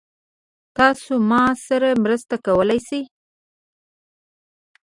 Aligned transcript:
تاسو 0.77 1.13
ما 1.29 1.43
سره 1.65 1.89
مرسته 2.03 2.35
کولی 2.45 2.79
شئ؟ 2.87 3.01